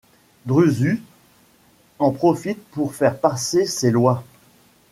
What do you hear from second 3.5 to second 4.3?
ses lois.